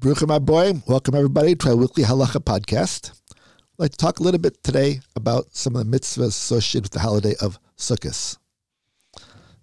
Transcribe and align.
Bruchim 0.00 0.28
Aboy, 0.28 0.80
welcome 0.86 1.16
everybody 1.16 1.56
to 1.56 1.70
our 1.70 1.76
weekly 1.76 2.04
Halacha 2.04 2.38
podcast. 2.40 3.20
I'd 3.32 3.78
like 3.78 3.90
to 3.90 3.96
talk 3.96 4.20
a 4.20 4.22
little 4.22 4.38
bit 4.38 4.62
today 4.62 5.00
about 5.16 5.46
some 5.56 5.74
of 5.74 5.84
the 5.84 5.98
mitzvahs 5.98 6.28
associated 6.28 6.84
with 6.84 6.92
the 6.92 7.00
holiday 7.00 7.34
of 7.40 7.58
Sukkot. 7.76 8.38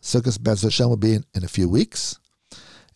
Sukkot 0.01 0.43
Bez 0.43 0.63
Hashem 0.63 0.89
will 0.89 0.97
be 0.97 1.13
in, 1.13 1.23
in, 1.35 1.45
a 1.45 1.47
few 1.47 1.69
weeks. 1.69 2.19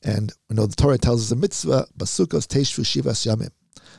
And 0.04 0.34
we 0.50 0.58
know 0.58 0.66
the 0.66 0.76
Torah 0.76 0.98
tells 0.98 1.22
us 1.22 1.32
a 1.32 1.38
mitzvah, 1.38 1.88
Basukos 1.98 2.46
Teshvu 2.46 2.84
Shivas 2.84 3.26
Yamim. 3.26 3.52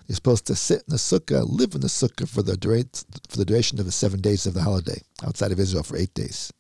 You're 0.07 0.17
supposed 0.17 0.47
to 0.49 0.55
sit 0.55 0.81
in 0.81 0.89
the 0.89 0.97
sukkah, 0.97 1.43
live 1.49 1.75
in 1.75 1.81
the 1.81 1.87
sukkah 1.87 2.29
for 2.29 2.43
the, 2.43 2.53
for 3.31 3.39
the 3.39 3.47
duration 3.47 3.81
of 3.81 3.87
the 3.87 3.93
seven 3.93 4.21
days 4.21 4.45
of 4.45 4.53
the 4.53 4.63
holiday, 4.63 5.01
outside 5.25 5.51
of 5.51 5.59
Israel 5.59 5.83
for 5.83 5.97
eight 5.97 6.13
days. 6.13 6.53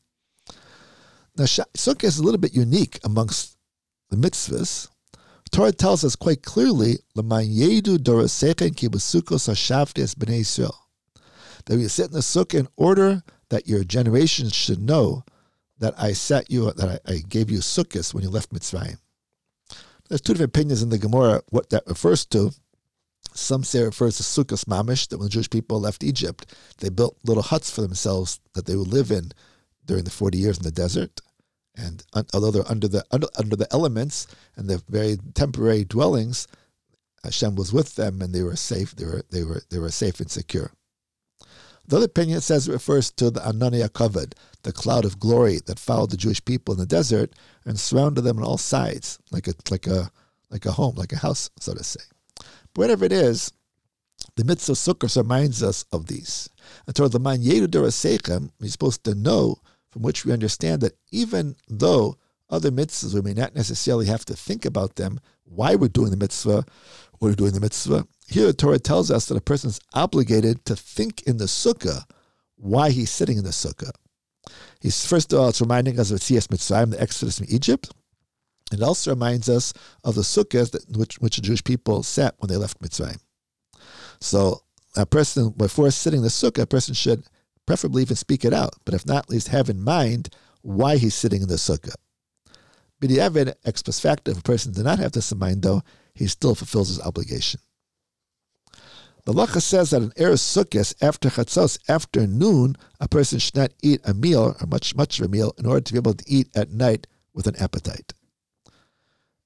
Now, 1.37 1.45
sukkah 1.45 2.05
is 2.05 2.19
a 2.19 2.23
little 2.23 2.41
bit 2.41 2.55
unique 2.55 3.01
amongst 3.05 3.59
the 4.09 4.17
mitzvahs 4.17 4.89
Torah 5.51 5.73
tells 5.73 6.05
us 6.05 6.15
quite 6.15 6.43
clearly, 6.43 6.98
that 11.66 11.77
we 11.77 11.88
sit 11.88 12.07
in 12.07 12.12
the 12.12 12.20
sukkah 12.20 12.61
in 12.61 12.69
order 12.77 13.23
that 13.48 13.66
your 13.66 13.84
generations 13.84 14.55
should 14.55 14.80
know 14.80 15.24
that 15.79 15.95
I 15.98 16.12
set 16.12 16.51
you, 16.51 16.71
that 16.73 17.01
I, 17.07 17.12
I 17.12 17.16
gave 17.29 17.51
you 17.51 17.59
sukkahs 17.59 18.15
when 18.15 18.23
you 18.23 18.30
left 18.30 18.52
Mitzrayim. 18.52 18.98
There's 20.09 20.21
two 20.21 20.34
different 20.34 20.57
opinions 20.57 20.83
in 20.83 20.91
the 20.91 20.98
Gemara 20.98 21.43
what 21.51 21.71
that 21.71 21.85
refers 21.87 22.24
to. 22.27 22.52
Some 23.32 23.65
say 23.65 23.80
it 23.80 23.85
refers 23.85 24.16
to 24.16 24.23
sukkahs 24.23 24.65
mamish, 24.65 25.09
that 25.09 25.19
when 25.19 25.27
the 25.27 25.30
Jewish 25.30 25.51
people 25.51 25.80
left 25.80 26.05
Egypt, 26.05 26.55
they 26.79 26.88
built 26.88 27.16
little 27.24 27.43
huts 27.43 27.71
for 27.71 27.80
themselves 27.80 28.41
that 28.55 28.66
they 28.66 28.77
would 28.77 28.88
live 28.88 29.10
in 29.10 29.32
during 29.87 30.05
the 30.05 30.10
40 30.10 30.38
years 30.38 30.59
in 30.59 30.65
the 30.65 30.71
desert. 30.71 31.21
And 31.77 32.02
although 32.34 32.51
they're 32.51 32.70
under 32.70 32.88
the 32.88 33.05
under, 33.10 33.29
under 33.38 33.56
the 33.56 33.69
elements 33.73 34.27
and 34.56 34.69
the 34.69 34.83
very 34.88 35.19
temporary 35.34 35.84
dwellings, 35.84 36.46
Hashem 37.24 37.55
was 37.55 37.73
with 37.73 37.95
them 37.96 38.21
and 38.23 38.35
they 38.35 38.43
were 38.43 38.57
safe. 38.57 38.95
They 38.96 39.04
were 39.04 39.23
they 39.30 39.45
were 39.45 39.63
they 39.71 39.79
were 39.79 39.91
safe 39.91 40.21
and 40.21 40.30
secure. 40.30 40.73
The 41.87 41.96
other 41.96 42.07
opinion 42.07 42.41
says 42.41 42.68
it 42.68 42.73
refers 42.73 43.10
to 43.13 43.30
the 43.30 43.41
Ananei 43.41 43.88
Kavod, 43.88 44.35
the 44.63 44.73
cloud 44.73 45.04
of 45.04 45.18
glory 45.18 45.60
that 45.66 45.79
followed 45.79 46.10
the 46.10 46.16
Jewish 46.16 46.45
people 46.45 46.73
in 46.73 46.79
the 46.79 46.87
desert 46.87 47.32
and 47.65 47.80
surrounded 47.80 48.23
them 48.23 48.38
on 48.38 48.45
all 48.45 48.59
sides, 48.59 49.18
like 49.30 49.48
a 49.48 49.54
like 49.71 49.87
a 49.87 50.10
like 50.51 50.66
a 50.66 50.73
home, 50.73 50.96
like 50.96 51.13
a 51.13 51.18
house, 51.18 51.51
so 51.59 51.74
to 51.74 51.82
say. 51.82 52.01
But 52.74 52.82
whatever 52.82 53.04
it 53.04 53.13
is, 53.13 53.52
the 54.37 54.45
mitzvah 54.45 54.74
Sukkot 54.74 55.16
reminds 55.16 55.63
us 55.63 55.85
of 55.93 56.07
these. 56.07 56.48
And 56.87 56.95
toward 56.95 57.13
the 57.13 57.18
man 57.18 57.43
Yedu 57.43 57.68
Sechem, 57.68 58.51
we're 58.60 58.68
supposed 58.68 59.04
to 59.04 59.15
know 59.15 59.57
from 59.91 60.02
which 60.02 60.24
we 60.24 60.33
understand 60.33 60.80
that 60.83 60.96
even 61.10 61.57
though 61.69 62.16
other 62.49 62.71
mitzvahs, 62.71 63.15
we 63.15 63.23
may 63.23 63.35
not 63.35 63.55
necessarily 63.55 64.06
have 64.06 64.25
to 64.25 64.34
think 64.34 64.65
about 64.65 64.97
them, 64.97 65.21
why 65.44 65.75
we're 65.75 65.88
doing 65.88 66.10
the 66.10 66.16
mitzvah, 66.16 66.65
we're 67.21 67.34
doing 67.34 67.53
the 67.53 67.60
mitzvah. 67.60 68.06
Here, 68.28 68.47
the 68.47 68.53
Torah 68.53 68.78
tells 68.78 69.10
us 69.10 69.27
that 69.27 69.37
a 69.37 69.41
person 69.41 69.71
is 69.71 69.81
obligated 69.94 70.65
to 70.65 70.77
think 70.77 71.22
in 71.22 71.37
the 71.37 71.44
sukkah 71.44 72.05
why 72.56 72.91
he's 72.91 73.10
sitting 73.10 73.38
in 73.38 73.44
the 73.44 73.50
sukkah. 73.50 73.91
He's 74.81 75.06
first 75.06 75.32
of 75.32 75.41
all, 75.41 75.49
it's 75.49 75.60
reminding 75.60 75.99
us 75.99 76.10
of 76.10 76.21
Tzias 76.21 76.49
Mitzrayim, 76.49 76.91
the 76.91 77.00
Exodus 77.00 77.38
from 77.38 77.47
Egypt. 77.50 77.91
It 78.72 78.82
also 78.82 79.10
reminds 79.10 79.49
us 79.49 79.72
of 80.04 80.15
the 80.15 80.22
sukkahs 80.22 80.71
that 80.71 80.97
which, 80.97 81.19
which 81.21 81.37
the 81.37 81.43
Jewish 81.43 81.65
people 81.65 82.03
sat 82.03 82.34
when 82.38 82.49
they 82.49 82.56
left 82.56 82.81
Mitzrayim. 82.81 83.21
So, 84.21 84.62
a 84.97 85.06
person 85.06 85.50
before 85.50 85.91
sitting 85.91 86.19
in 86.19 86.25
the 86.25 86.31
sukkah, 86.31 86.62
a 86.62 86.66
person 86.66 86.94
should 86.94 87.25
preferably 87.71 88.03
even 88.03 88.16
speak 88.16 88.44
it 88.44 88.53
out, 88.53 88.75
but 88.84 88.94
if 88.94 89.06
not, 89.06 89.26
at 89.26 89.31
least 89.31 89.47
have 89.47 89.71
in 89.71 89.81
mind 89.81 90.28
why 90.62 90.97
he's 90.97 91.15
sitting 91.15 91.41
in 91.41 91.47
the 91.47 91.54
sukkah. 91.54 91.94
B'di'evid, 93.00 93.54
ex 93.65 93.81
post 93.81 94.03
facto, 94.03 94.32
if 94.32 94.41
a 94.41 94.43
person 94.43 94.72
does 94.72 94.82
not 94.82 94.99
have 94.99 95.12
this 95.12 95.31
in 95.31 95.38
mind, 95.38 95.62
though, 95.62 95.81
he 96.12 96.26
still 96.26 96.56
fulfills 96.56 96.88
his 96.88 97.00
obligation. 97.00 97.60
The 99.25 99.32
Lacha 99.32 99.62
says 99.62 99.91
that 99.91 100.03
in 100.03 100.10
Erev 100.10 100.41
Sukkot, 100.41 100.97
after 101.00 101.28
Chatzos, 101.28 101.78
after 101.88 102.26
noon, 102.26 102.75
a 102.98 103.06
person 103.06 103.38
should 103.38 103.54
not 103.54 103.70
eat 103.84 104.00
a 104.02 104.14
meal, 104.14 104.56
or 104.60 104.66
much, 104.66 104.97
much 104.97 105.20
of 105.20 105.26
a 105.26 105.28
meal, 105.28 105.54
in 105.56 105.64
order 105.64 105.81
to 105.81 105.92
be 105.92 105.98
able 105.98 106.14
to 106.14 106.25
eat 106.26 106.48
at 106.56 106.72
night 106.72 107.06
with 107.34 107.47
an 107.47 107.54
appetite. 107.60 108.12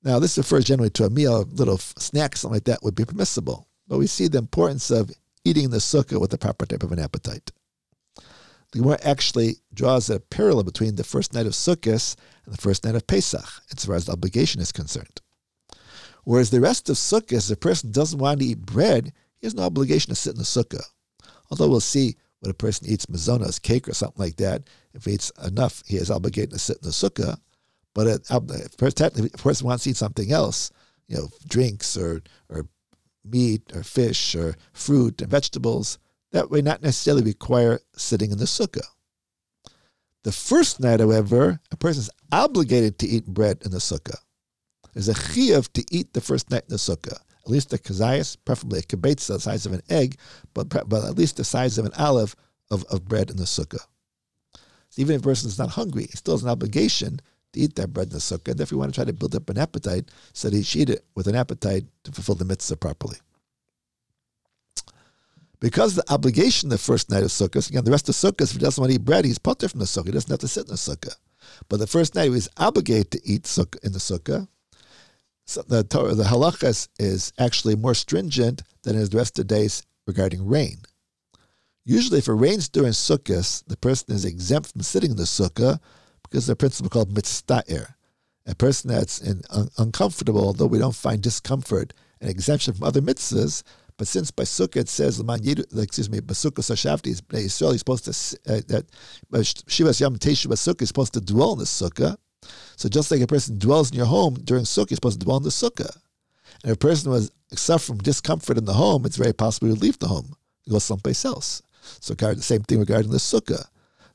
Now, 0.03 0.19
this 0.19 0.39
refers 0.39 0.65
generally 0.65 0.89
to 0.91 1.05
a 1.05 1.11
meal, 1.11 1.43
a 1.43 1.45
little 1.45 1.77
snack, 1.77 2.39
something 2.39 2.55
like 2.55 2.65
that 2.65 2.83
would 2.83 2.95
be 2.95 3.05
permissible. 3.05 3.69
But 3.87 3.99
we 3.99 4.07
see 4.07 4.29
the 4.29 4.39
importance 4.39 4.91
of 4.91 5.11
eating 5.45 5.69
the 5.69 5.77
sukkah 5.77 6.19
with 6.19 6.31
the 6.31 6.39
proper 6.39 6.65
type 6.65 6.83
of 6.83 6.91
an 6.91 6.99
appetite. 6.99 7.53
The 8.75 8.81
Gemara 8.81 8.99
actually 9.05 9.59
draws 9.73 10.11
a 10.11 10.19
parallel 10.19 10.65
between 10.65 10.97
the 10.97 11.05
first 11.05 11.33
night 11.33 11.47
of 11.47 11.53
Sukkot 11.53 12.17
and 12.45 12.53
the 12.53 12.61
first 12.61 12.85
night 12.85 12.97
of 12.97 13.07
Pesach, 13.07 13.47
as 13.73 13.85
far 13.85 13.95
as 13.95 14.07
the 14.07 14.13
obligation 14.13 14.61
is 14.61 14.73
concerned. 14.73 15.21
Whereas 16.25 16.51
the 16.51 16.61
rest 16.61 16.91
of 16.91 16.97
Sukkot, 16.97 17.53
a 17.53 17.57
person 17.57 17.93
doesn't 17.93 18.19
want 18.19 18.41
to 18.41 18.47
eat 18.47 18.59
bread, 18.59 19.13
he 19.37 19.47
has 19.47 19.55
no 19.55 19.63
obligation 19.63 20.09
to 20.09 20.17
sit 20.17 20.33
in 20.33 20.39
the 20.39 20.45
Sukkah. 20.45 20.83
Although 21.53 21.69
we'll 21.69 21.79
see 21.79 22.17
when 22.41 22.51
a 22.51 22.55
person 22.55 22.89
eats 22.89 23.07
mezonos, 23.07 23.63
cake, 23.63 23.87
or 23.87 23.95
something 23.95 24.21
like 24.21 24.39
that, 24.39 24.65
if 24.93 25.05
he 25.05 25.13
eats 25.13 25.31
enough, 25.47 25.85
he 25.87 25.97
is 25.97 26.11
obligated 26.11 26.51
to 26.51 26.59
sit 26.59 26.79
in 26.79 26.89
the 26.89 26.91
Sukkah. 26.91 27.39
But 27.95 28.07
uh, 28.09 28.37
um, 28.37 28.49
if 28.51 28.75
a 28.75 29.39
person 29.39 29.69
wants 29.69 29.85
to 29.85 29.91
eat 29.91 29.97
something 29.97 30.33
else, 30.33 30.73
you 31.07 31.17
know, 31.17 31.29
drinks 31.47 31.97
or, 31.97 32.23
or 32.49 32.67
meat 33.25 33.71
or 33.73 33.85
fish 33.85 34.35
or 34.35 34.57
fruit 34.73 35.23
and 35.23 35.31
vegetables, 35.31 36.01
that 36.35 36.51
may 36.51 36.61
not 36.61 36.83
necessarily 36.83 37.23
require 37.23 37.79
sitting 37.97 38.33
in 38.33 38.39
the 38.39 38.45
sukkah. 38.45 38.87
The 40.25 40.33
first 40.33 40.81
night, 40.81 40.99
however, 40.99 41.61
a 41.71 41.77
person 41.77 42.01
is 42.01 42.11
obligated 42.33 42.99
to 42.99 43.07
eat 43.07 43.25
bread 43.25 43.63
in 43.65 43.71
the 43.71 43.79
sukkah. 43.79 44.19
There's 44.93 45.09
a 45.09 45.15
chiyuv 45.15 45.73
to 45.75 45.85
eat 45.93 46.13
the 46.13 46.21
first 46.21 46.51
night 46.51 46.65
in 46.65 46.71
the 46.71 46.77
sukkah. 46.77 47.21
At 47.45 47.51
least 47.51 47.73
a 47.73 47.77
kazayas, 47.77 48.37
preferably 48.45 48.81
a 48.81 48.83
kibetza 48.83 49.35
the 49.35 49.41
size 49.41 49.65
of 49.65 49.75
an 49.75 49.83
egg, 49.89 50.19
but, 50.55 50.71
but 50.71 51.05
at 51.05 51.17
least 51.17 51.37
the 51.37 51.45
size 51.45 51.79
of 51.79 51.85
an 51.85 51.93
olive 51.97 52.35
of, 52.69 52.85
of 52.91 53.07
bread 53.07 53.31
in 53.31 53.37
the 53.37 53.45
sukkah. 53.45 53.87
So 54.91 55.03
even 55.03 55.15
if 55.15 55.21
a 55.21 55.25
person 55.25 55.49
is 55.49 55.59
not 55.59 55.71
hungry, 55.71 56.09
he 56.11 56.17
still 56.17 56.35
has 56.35 56.43
an 56.43 56.51
obligation 56.51 57.21
to 57.53 57.61
eat 57.61 57.77
that 57.77 57.93
bread 57.93 58.09
in 58.09 58.15
the 58.15 58.19
sukkah. 58.19 58.51
And 58.51 58.61
if 58.61 58.73
you 58.73 58.79
want 58.79 58.93
to 58.93 58.97
try 58.97 59.05
to 59.05 59.13
build 59.13 59.37
up 59.37 59.49
an 59.51 59.59
appetite, 59.59 60.11
so 60.33 60.51
that 60.51 60.57
he 60.57 60.65
should 60.65 60.81
eat 60.81 60.91
it 60.91 61.05
with 61.15 61.29
an 61.29 61.37
appetite 61.37 61.85
to 62.03 62.11
fulfill 62.11 62.35
the 62.35 62.45
mitzvah 62.45 62.77
properly. 62.77 63.19
Because 65.61 65.95
the 65.95 66.13
obligation 66.13 66.69
the 66.69 66.79
first 66.79 67.11
night 67.11 67.23
of 67.23 67.31
Sukkot, 67.31 67.69
again, 67.71 67.85
the 67.85 67.91
rest 67.91 68.09
of 68.09 68.15
Sukkot, 68.15 68.43
if 68.43 68.53
he 68.53 68.59
doesn't 68.59 68.81
want 68.81 68.91
to 68.91 68.97
eat 68.97 69.05
bread, 69.05 69.25
he's 69.25 69.39
patur 69.39 69.71
from 69.71 69.81
the 69.81 69.87
Sukkah. 69.87 70.07
He 70.07 70.13
doesn't 70.13 70.31
have 70.31 70.41
to 70.41 70.49
sit 70.49 70.65
in 70.65 70.71
the 70.71 70.75
Sukkah. 70.75 71.15
But 71.69 71.79
the 71.79 71.87
first 71.87 72.15
night 72.15 72.25
he 72.25 72.31
was 72.31 72.49
obligated 72.57 73.11
to 73.13 73.21
eat 73.25 73.45
sukkah 73.45 73.83
in 73.85 73.93
the 73.93 73.99
Sukkah. 73.99 74.49
So 75.47 75.63
the 75.63 75.85
Torah, 75.85 76.15
the 76.15 76.25
halachas 76.25 76.89
is 76.99 77.33
actually 77.39 77.77
more 77.77 77.95
stringent 77.95 78.63
than 78.83 78.97
is 78.97 79.11
the 79.11 79.19
rest 79.19 79.39
of 79.39 79.47
the 79.47 79.55
days 79.55 79.83
regarding 80.07 80.47
rain. 80.47 80.79
Usually, 81.85 82.19
if 82.19 82.29
it 82.29 82.33
rains 82.33 82.69
during 82.69 82.93
Sukkot, 82.93 83.65
the 83.67 83.77
person 83.77 84.15
is 84.15 84.25
exempt 84.25 84.73
from 84.73 84.83
sitting 84.83 85.11
in 85.11 85.17
the 85.17 85.25
Sukkah 85.25 85.81
because 86.23 86.49
of 86.49 86.55
the 86.55 86.57
principle 86.57 86.89
called 86.89 87.15
mitzta'ir. 87.15 87.95
A 88.47 88.55
person 88.55 88.91
that's 88.91 89.21
in, 89.21 89.43
un, 89.51 89.69
uncomfortable, 89.79 90.47
although 90.47 90.67
we 90.67 90.79
don't 90.79 90.95
find 90.95 91.23
discomfort 91.23 91.93
and 92.21 92.31
exemption 92.31 92.75
from 92.75 92.85
other 92.85 93.03
mitzvahs, 93.03 93.63
but 93.97 94.09
since 94.09 94.33
it 94.37 94.89
says, 94.89 95.21
excuse 95.21 96.11
me, 96.11 96.21
Basukah 96.21 96.63
Sashafti, 96.63 97.21
Israel 97.35 97.73
is 97.73 97.79
supposed 97.79 98.05
to, 98.05 98.11
uh, 98.53 98.61
that 98.69 98.85
Shivas 99.33 100.01
Yam 100.01 100.17
Teshu 100.17 100.47
Basukah 100.47 100.83
is 100.83 100.89
supposed 100.89 101.15
to 101.15 101.21
dwell 101.21 101.53
in 101.53 101.61
the 101.61 101.65
Sukkah. 101.65 102.17
So 102.77 102.89
just 102.89 103.11
like 103.11 103.21
a 103.21 103.27
person 103.27 103.59
dwells 103.59 103.91
in 103.91 103.97
your 103.97 104.07
home 104.07 104.35
during 104.43 104.65
Sukkah, 104.65 104.91
you're 104.91 104.97
supposed 104.97 105.21
to 105.21 105.25
dwell 105.25 105.37
in 105.37 105.45
the 105.45 105.51
Sukkah. 105.51 105.97
And 106.63 106.73
if 106.73 106.77
a 106.77 106.79
person 106.79 107.11
was 107.11 107.31
suffering 107.53 107.99
from 107.99 108.05
discomfort 108.05 108.59
in 108.59 108.65
the 108.65 108.73
home, 108.73 109.07
it's 109.07 109.17
very 109.17 109.33
possible 109.33 109.69
to 109.69 109.81
leave 109.81 109.99
the 109.99 110.09
home 110.09 110.35
go 110.69 110.79
someplace 110.79 111.25
else. 111.25 111.63
So 112.01 112.15
the 112.15 112.43
same 112.43 112.63
thing 112.63 112.79
regarding 112.79 113.11
the 113.11 113.19
Sukkah. 113.19 113.67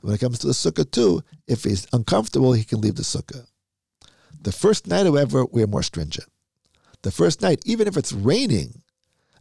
When 0.02 0.16
it 0.16 0.20
comes 0.20 0.40
to 0.40 0.48
the 0.48 0.54
Sukkah 0.54 0.90
too, 0.90 1.22
if 1.48 1.64
he's 1.64 1.88
uncomfortable, 1.94 2.54
he 2.54 2.64
can 2.64 2.82
leave 2.82 2.96
the 2.96 3.04
Sukkah. 3.04 3.46
The 4.42 4.52
first 4.52 4.88
night, 4.88 5.06
however, 5.06 5.46
we're 5.46 5.68
more 5.68 5.84
stringent. 5.84 6.28
The 7.02 7.12
first 7.12 7.42
night, 7.42 7.62
even 7.66 7.88
if 7.88 7.98
it's 7.98 8.14
raining, 8.14 8.82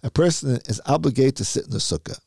a 0.03 0.11
person 0.11 0.61
is 0.69 0.81
obligated 0.87 1.37
to 1.37 1.45
sit 1.45 1.65
in 1.65 1.71
the 1.71 1.79
sukkah. 1.79 2.19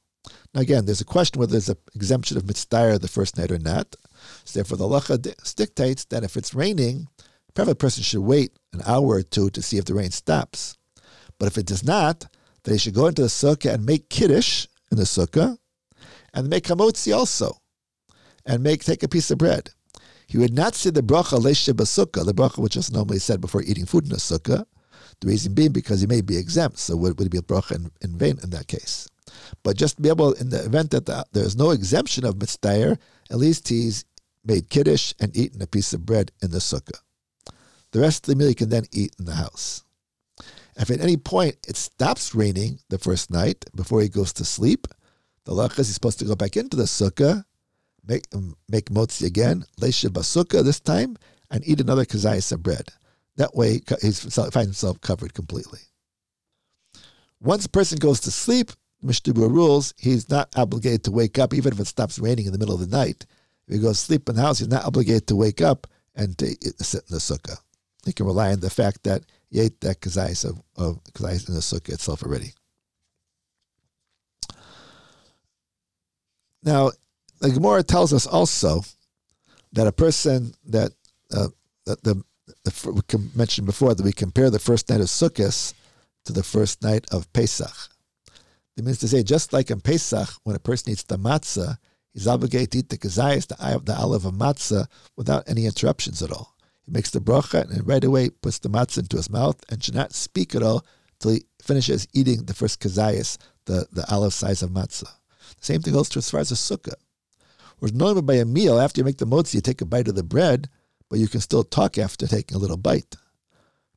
Now, 0.53 0.62
again, 0.62 0.85
there's 0.85 1.01
a 1.01 1.06
question 1.06 1.39
whether 1.39 1.51
there's 1.51 1.69
an 1.69 1.77
exemption 1.95 2.38
of 2.38 2.45
mitzvah 2.45 3.00
the 3.00 3.07
first 3.07 3.38
night 3.38 3.51
or 3.51 3.59
not. 3.59 3.95
So, 4.44 4.59
therefore, 4.59 4.77
the 4.77 4.85
halacha 4.85 5.56
dictates 5.56 6.06
that 6.06 6.23
if 6.23 6.35
it's 6.35 6.53
raining, 6.53 7.07
probably 7.53 7.71
a 7.71 7.75
person 7.75 8.03
should 8.03 8.21
wait 8.21 8.51
an 8.73 8.81
hour 8.85 9.06
or 9.06 9.23
two 9.23 9.50
to 9.51 9.62
see 9.62 9.77
if 9.77 9.85
the 9.85 9.94
rain 9.94 10.12
stops. 10.12 10.77
But 11.39 11.47
if 11.47 11.57
it 11.57 11.65
does 11.65 11.83
not, 11.83 12.27
then 12.63 12.75
he 12.75 12.79
should 12.79 12.94
go 12.94 13.07
into 13.07 13.23
the 13.23 13.27
sukkah 13.29 13.74
and 13.74 13.85
make 13.85 14.09
kiddush 14.09 14.67
in 14.91 14.97
the 14.97 15.03
sukkah, 15.03 15.57
and 16.33 16.50
make 16.50 16.65
hamotzi 16.65 17.15
also, 17.15 17.57
and 18.45 18.62
make 18.62 18.83
take 18.83 19.03
a 19.03 19.07
piece 19.07 19.31
of 19.31 19.38
bread. 19.38 19.71
He 20.27 20.38
would 20.38 20.53
not 20.53 20.75
say 20.75 20.91
the 20.91 21.01
bracha 21.01 21.39
leishev 21.39 21.74
basukah, 21.74 22.25
the 22.25 22.33
bracha 22.33 22.59
which 22.59 22.77
is 22.77 22.91
normally 22.91 23.19
said 23.19 23.41
before 23.41 23.63
eating 23.63 23.85
food 23.85 24.06
in 24.06 24.12
a 24.12 24.15
sukkah, 24.15 24.65
the 25.21 25.27
reason 25.27 25.53
being 25.53 25.71
because 25.71 26.01
he 26.01 26.07
may 26.07 26.21
be 26.21 26.38
exempt, 26.38 26.79
so 26.79 26.95
would, 26.97 27.18
would 27.18 27.27
it 27.27 27.31
be 27.31 27.38
a 27.38 27.41
bracha 27.41 27.75
in, 27.75 27.91
in, 28.01 28.18
vain 28.18 28.39
in 28.44 28.50
that 28.50 28.68
case? 28.68 29.07
But 29.63 29.77
just 29.77 30.01
be 30.01 30.09
able, 30.09 30.33
in 30.33 30.50
the 30.50 30.65
event 30.65 30.91
that 30.91 31.06
the, 31.06 31.25
there's 31.31 31.56
no 31.56 31.69
exemption 31.69 32.25
of 32.25 32.39
mitzvah, 32.39 32.97
at 33.29 33.38
least 33.38 33.68
he's 33.68 34.03
made 34.44 34.69
kiddush 34.69 35.13
and 35.19 35.35
eaten 35.38 35.62
a 35.62 35.68
piece 35.68 35.94
of 35.94 36.06
bread 36.06 36.31
in 36.41 36.50
the 36.51 36.57
sukkah. 36.57 37.00
The 37.91 38.00
rest 38.00 38.27
of 38.27 38.31
the 38.31 38.35
meal 38.35 38.47
he 38.47 38.56
can 38.56 38.69
then 38.69 38.85
eat 38.91 39.15
in 39.19 39.25
the 39.25 39.35
house. 39.35 39.83
If 40.75 40.89
at 40.89 41.01
any 41.01 41.18
point 41.18 41.57
it 41.67 41.75
stops 41.75 42.33
raining 42.33 42.79
the 42.89 42.97
first 42.97 43.29
night 43.29 43.65
before 43.75 44.01
he 44.01 44.09
goes 44.09 44.33
to 44.33 44.45
sleep, 44.45 44.88
the 45.45 45.51
lach 45.51 45.77
is 45.77 45.94
supposed 45.94 46.19
to 46.19 46.25
go 46.25 46.35
back 46.35 46.57
into 46.57 46.77
the 46.77 46.83
sukkah, 46.83 47.45
make 48.07 48.25
make 48.69 48.89
motzi 48.89 49.27
again, 49.27 49.65
leishev 49.79 50.12
basukah 50.12 50.63
this 50.63 50.79
time, 50.79 51.17
and 51.51 51.67
eat 51.67 51.81
another 51.81 52.06
kazayas 52.06 52.51
of 52.51 52.63
bread. 52.63 52.89
That 53.37 53.55
way, 53.55 53.81
he 54.01 54.11
finds 54.11 54.53
himself 54.53 55.01
covered 55.01 55.33
completely. 55.33 55.79
Once 57.39 57.65
a 57.65 57.69
person 57.69 57.97
goes 57.97 58.19
to 58.21 58.31
sleep, 58.31 58.71
Mishnah 59.01 59.33
rules 59.33 59.93
he's 59.97 60.29
not 60.29 60.49
obligated 60.55 61.03
to 61.05 61.11
wake 61.11 61.39
up, 61.39 61.53
even 61.53 61.73
if 61.73 61.79
it 61.79 61.87
stops 61.87 62.19
raining 62.19 62.45
in 62.45 62.51
the 62.51 62.59
middle 62.59 62.75
of 62.75 62.81
the 62.81 62.95
night. 62.95 63.25
If 63.67 63.75
he 63.75 63.81
goes 63.81 63.99
to 63.99 64.05
sleep 64.05 64.29
in 64.29 64.35
the 64.35 64.41
house, 64.41 64.59
he's 64.59 64.67
not 64.67 64.85
obligated 64.85 65.27
to 65.27 65.35
wake 65.35 65.61
up 65.61 65.87
and 66.15 66.37
to 66.37 66.55
sit 66.79 67.03
in 67.09 67.13
the 67.13 67.19
sukkah. 67.19 67.57
He 68.05 68.13
can 68.13 68.25
rely 68.25 68.51
on 68.51 68.59
the 68.59 68.69
fact 68.69 69.03
that 69.03 69.23
he 69.49 69.59
ate 69.59 69.79
that 69.81 70.01
kazayas 70.01 70.45
of, 70.45 70.61
of 70.75 71.03
kazayas 71.13 71.47
in 71.47 71.55
the 71.55 71.61
sukkah 71.61 71.93
itself 71.93 72.23
already. 72.23 72.53
Now, 76.63 76.91
the 77.39 77.49
Gemara 77.49 77.81
tells 77.81 78.13
us 78.13 78.27
also 78.27 78.83
that 79.73 79.87
a 79.87 79.91
person 79.91 80.53
that, 80.67 80.91
uh, 81.33 81.47
that 81.85 82.03
the, 82.03 82.23
the 82.63 82.92
we 82.92 83.30
mentioned 83.36 83.65
before 83.65 83.94
that 83.95 84.03
we 84.03 84.13
compare 84.13 84.50
the 84.50 84.59
first 84.59 84.89
night 84.89 85.01
of 85.01 85.07
Sukkot 85.07 85.74
to 86.25 86.33
the 86.33 86.44
first 86.44 86.81
night 86.81 87.06
of 87.12 87.31
Pesach. 87.33 87.89
It 88.77 88.86
means 88.86 89.00
to 89.00 89.07
say, 89.07 89.24
just 89.24 89.53
like 89.53 89.69
in 89.69 89.81
Pesach, 89.81 90.30
when 90.44 90.56
a 90.56 90.59
person 90.59 90.92
eats 90.92 91.03
the 91.03 91.18
matzah, 91.18 91.77
he's 92.13 92.27
obligated 92.27 92.71
to 92.71 92.77
eat 92.80 92.89
the 92.89 92.98
kazayas, 92.98 93.48
the, 93.48 93.81
the 93.83 93.95
olive 93.95 94.25
of 94.25 94.33
matzah, 94.33 94.88
without 95.18 95.48
any 95.48 95.65
interruptions 95.65 96.21
at 96.21 96.31
all. 96.31 96.56
He 96.86 96.92
makes 96.92 97.12
the 97.12 97.19
bracha 97.19 97.69
and 97.69 97.88
right 97.88 98.03
away 98.03 98.30
puts 98.30 98.59
the 98.59 98.69
matzah 98.69 99.00
into 99.00 99.18
his 99.18 99.30
mouth 99.30 99.62
and 99.69 99.83
should 99.83 99.95
not 99.95 100.13
speak 100.13 100.56
at 100.56 100.63
all 100.63 100.86
till 101.19 101.31
he 101.31 101.44
finishes 101.62 102.07
eating 102.13 102.45
the 102.45 102.53
first 102.53 102.80
kazayas, 102.80 103.38
the, 103.65 103.88
the 103.92 104.06
olive 104.12 104.33
size 104.33 104.63
of 104.63 104.71
matzah. 104.71 105.12
The 105.59 105.65
same 105.65 105.81
thing 105.81 105.94
holds 105.94 106.09
true 106.09 106.19
as 106.19 106.30
far 106.30 106.39
as 106.39 106.51
a 106.51 106.56
sukkah. 106.56 106.95
Whereas 107.80 107.94
normally 107.94 108.21
by 108.21 108.36
a 108.36 108.45
meal, 108.45 108.80
after 108.80 109.01
you 109.01 109.06
make 109.06 109.18
the 109.18 109.27
motzi, 109.27 109.56
you 109.56 109.62
take 109.62 109.81
a 109.81 109.86
bite 109.86 110.07
of 110.07 110.15
the 110.15 110.24
bread, 110.24 110.69
but 111.11 111.19
you 111.19 111.27
can 111.27 111.41
still 111.41 111.65
talk 111.65 111.97
after 111.97 112.25
taking 112.25 112.55
a 112.55 112.59
little 112.59 112.77
bite. 112.77 113.17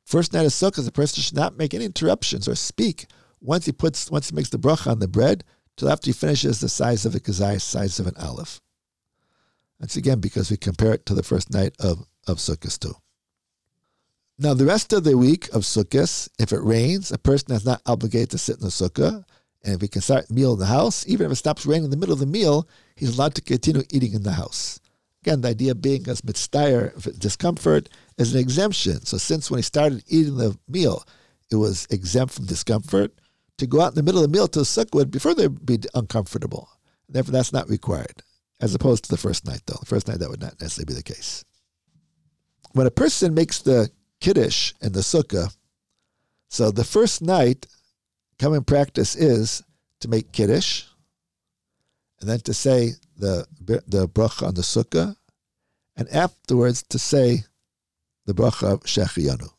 First 0.03 0.33
night 0.33 0.45
of 0.45 0.51
sukkah, 0.51 0.83
the 0.83 0.91
person 0.91 1.23
should 1.23 1.37
not 1.37 1.57
make 1.57 1.73
any 1.73 1.85
interruptions 1.85 2.45
or 2.45 2.55
speak 2.55 3.07
once 3.39 3.65
he 3.65 3.71
puts 3.71 4.11
once 4.11 4.29
he 4.29 4.35
makes 4.35 4.49
the 4.49 4.59
bracha 4.59 4.91
on 4.91 4.99
the 4.99 5.07
bread 5.07 5.45
till 5.77 5.89
after 5.89 6.07
he 6.07 6.13
finishes 6.13 6.59
the 6.59 6.67
size 6.67 7.05
of 7.05 7.15
a 7.15 7.19
kazai, 7.19 7.59
size 7.61 7.99
of 8.01 8.07
an 8.07 8.15
olive. 8.19 8.59
That's 9.79 9.95
again 9.95 10.19
because 10.19 10.51
we 10.51 10.57
compare 10.57 10.93
it 10.93 11.05
to 11.05 11.13
the 11.13 11.23
first 11.23 11.53
night 11.53 11.73
of, 11.79 12.05
of 12.27 12.37
Sukkot 12.37 12.77
too. 12.79 12.95
Now 14.37 14.53
the 14.53 14.65
rest 14.65 14.91
of 14.91 15.05
the 15.05 15.17
week 15.17 15.47
of 15.53 15.61
Sukkot, 15.61 16.27
if 16.37 16.51
it 16.51 16.61
rains, 16.61 17.13
a 17.13 17.17
person 17.17 17.55
is 17.55 17.65
not 17.65 17.81
obligated 17.85 18.31
to 18.31 18.37
sit 18.37 18.57
in 18.57 18.61
the 18.63 18.67
sukkah. 18.67 19.23
And 19.63 19.75
if 19.75 19.81
he 19.81 19.87
can 19.87 20.01
start 20.01 20.29
meal 20.29 20.53
in 20.53 20.59
the 20.59 20.65
house, 20.65 21.07
even 21.07 21.27
if 21.27 21.31
it 21.31 21.35
stops 21.35 21.65
raining 21.65 21.85
in 21.85 21.91
the 21.91 21.97
middle 21.97 22.13
of 22.13 22.19
the 22.19 22.25
meal, 22.25 22.67
he's 22.97 23.17
allowed 23.17 23.35
to 23.35 23.41
continue 23.41 23.83
eating 23.89 24.13
in 24.13 24.23
the 24.23 24.33
house. 24.33 24.81
Again, 25.25 25.41
the 25.41 25.47
idea 25.49 25.73
being 25.73 26.07
as 26.07 26.21
mitzdayer, 26.21 27.17
discomfort, 27.17 27.89
is 28.19 28.35
an 28.35 28.39
exemption. 28.39 29.03
So 29.07 29.17
since 29.17 29.49
when 29.49 29.57
he 29.57 29.63
started 29.63 30.03
eating 30.07 30.37
the 30.37 30.55
meal, 30.67 31.03
it 31.49 31.55
was 31.55 31.87
exempt 31.89 32.35
from 32.35 32.45
discomfort, 32.45 33.11
to 33.57 33.65
go 33.65 33.81
out 33.81 33.93
in 33.93 33.95
the 33.95 34.03
middle 34.03 34.23
of 34.23 34.31
the 34.31 34.37
meal 34.37 34.47
to 34.49 34.59
sukkah 34.59 34.93
would 34.93 35.09
be 35.09 35.17
further 35.17 35.49
be 35.49 35.79
uncomfortable. 35.95 36.69
Therefore, 37.09 37.31
that's 37.31 37.51
not 37.51 37.67
required, 37.69 38.21
as 38.61 38.75
opposed 38.75 39.05
to 39.05 39.09
the 39.09 39.17
first 39.17 39.47
night, 39.47 39.61
though. 39.65 39.77
The 39.79 39.87
first 39.87 40.07
night, 40.07 40.19
that 40.19 40.29
would 40.29 40.41
not 40.41 40.61
necessarily 40.61 40.93
be 40.93 40.93
the 40.93 41.01
case. 41.01 41.43
When 42.73 42.85
a 42.85 42.91
person 42.91 43.33
makes 43.33 43.63
the 43.63 43.89
kiddush 44.19 44.73
in 44.79 44.91
the 44.91 44.99
sukkah, 44.99 45.55
so 46.49 46.69
the 46.69 46.83
first 46.83 47.23
night, 47.23 47.65
common 48.37 48.63
practice 48.63 49.15
is 49.15 49.63
to 50.01 50.07
make 50.07 50.31
kiddush, 50.33 50.83
and 52.19 52.29
then 52.29 52.39
to 52.41 52.53
say 52.53 52.91
the 53.17 53.47
the 53.59 54.07
bracha 54.07 54.47
on 54.47 54.53
the 54.55 54.61
sukkah, 54.61 55.15
and 55.95 56.09
afterwards 56.09 56.83
to 56.83 56.99
say 56.99 57.43
the 58.25 58.33
bracha 58.33 58.73
of 58.73 58.81
Shechiyanu. 58.81 59.49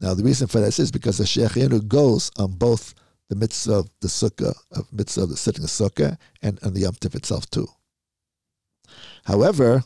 Now, 0.00 0.14
the 0.14 0.22
reason 0.22 0.46
for 0.46 0.60
this 0.60 0.78
is 0.78 0.92
because 0.92 1.18
the 1.18 1.24
Shechiyanu 1.24 1.88
goes 1.88 2.30
on 2.38 2.52
both 2.52 2.94
the 3.28 3.36
mitzvah 3.36 3.74
of 3.74 3.90
the 4.00 4.08
sukkah, 4.08 4.54
of 4.72 4.92
mitzvah 4.92 5.24
of 5.24 5.30
the 5.30 5.36
sitting 5.36 5.62
the 5.62 5.68
sukkah, 5.68 6.16
and 6.40 6.58
on 6.62 6.72
the 6.72 6.80
Yom 6.80 6.94
Tif 6.94 7.14
itself 7.14 7.48
too. 7.50 7.68
However, 9.24 9.82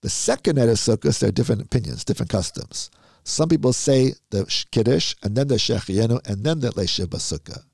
the 0.00 0.10
second 0.10 0.56
night 0.56 0.68
of 0.68 0.76
sukkah, 0.76 1.16
there 1.18 1.28
are 1.28 1.32
different 1.32 1.62
opinions, 1.62 2.04
different 2.04 2.30
customs. 2.30 2.90
Some 3.24 3.48
people 3.48 3.72
say 3.72 4.14
the 4.30 4.46
kiddush 4.70 5.14
and 5.22 5.36
then 5.36 5.48
the 5.48 5.56
shechiyanu 5.56 6.26
and 6.28 6.44
then 6.44 6.60
the 6.60 6.70
leishiv 6.70 7.08
sukkah. 7.08 7.64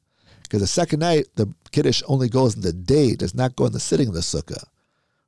Because 0.53 0.61
the 0.61 0.67
second 0.67 1.01
night, 1.01 1.29
the 1.37 1.51
kiddush 1.71 2.03
only 2.07 2.29
goes 2.29 2.55
in 2.55 2.61
the 2.61 2.75
day, 2.75 3.15
does 3.15 3.35
not 3.35 3.57
go 3.57 3.65
in 3.65 3.73
the 3.73 3.81
sitting 3.81 4.09
of 4.09 4.13
the 4.13 4.21
sukkah. 4.21 4.63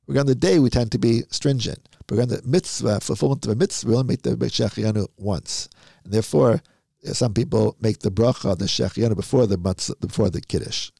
Regarding 0.05 0.27
the 0.27 0.35
day, 0.35 0.59
we 0.59 0.69
tend 0.69 0.91
to 0.91 0.99
be 0.99 1.23
stringent. 1.31 1.79
But 2.05 2.17
regarding 2.17 2.37
the 2.37 2.47
mitzvah, 2.47 2.99
fulfillment 2.99 3.43
of 3.43 3.51
a 3.51 3.55
mitzvah, 3.55 3.89
we 3.89 3.95
only 3.95 4.05
make 4.05 4.21
the 4.21 4.35
shechiyanu 4.35 5.07
once. 5.17 5.67
And 6.03 6.13
therefore, 6.13 6.61
some 7.05 7.33
people 7.33 7.75
make 7.81 8.01
the 8.01 8.11
bracha, 8.11 8.55
the 8.55 8.65
shechianu, 8.65 9.15
before 9.15 9.47
the 9.47 9.57
matzah, 9.57 9.99
before 9.99 10.29
the 10.29 10.41
kiddush. 10.41 10.91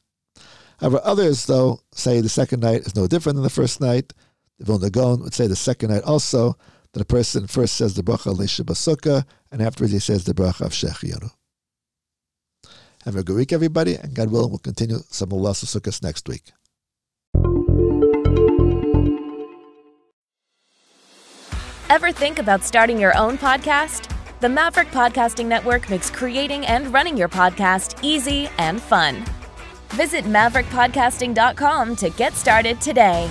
However, 0.80 1.00
others, 1.04 1.46
though, 1.46 1.82
say 1.92 2.20
the 2.20 2.28
second 2.28 2.58
night 2.58 2.80
is 2.80 2.96
no 2.96 3.06
different 3.06 3.36
than 3.36 3.44
the 3.44 3.48
first 3.48 3.80
night. 3.80 4.12
The 4.58 4.64
Vilna 4.64 4.90
Gaon 4.90 5.22
would 5.22 5.34
say 5.34 5.46
the 5.46 5.54
second 5.54 5.90
night 5.90 6.02
also, 6.02 6.58
that 6.94 7.00
a 7.00 7.04
person 7.04 7.46
first 7.46 7.76
says 7.76 7.94
the 7.94 8.02
bracha 8.02 8.36
leishev 8.36 8.64
basukah, 8.64 9.24
and 9.52 9.62
afterwards 9.62 9.92
he 9.92 10.00
says 10.00 10.24
the 10.24 10.34
bracha 10.34 10.62
of 10.62 10.72
shechianu. 10.72 11.30
Have 13.06 13.14
a 13.14 13.22
good 13.22 13.36
week, 13.36 13.52
everybody, 13.52 13.94
and 13.94 14.12
God 14.14 14.32
willing, 14.32 14.50
we'll 14.50 14.58
continue 14.58 14.98
some 15.10 15.30
of 15.30 15.38
Sukkot 15.38 16.02
next 16.02 16.28
week. 16.28 16.50
Ever 21.88 22.10
think 22.10 22.40
about 22.40 22.64
starting 22.64 22.98
your 22.98 23.16
own 23.16 23.38
podcast? 23.38 24.12
The 24.40 24.48
Maverick 24.48 24.90
Podcasting 24.90 25.46
Network 25.46 25.88
makes 25.88 26.10
creating 26.10 26.66
and 26.66 26.92
running 26.92 27.16
your 27.16 27.28
podcast 27.28 27.96
easy 28.02 28.48
and 28.58 28.82
fun. 28.82 29.24
Visit 29.90 30.24
maverickpodcasting.com 30.24 31.94
to 31.96 32.10
get 32.10 32.34
started 32.34 32.80
today. 32.80 33.30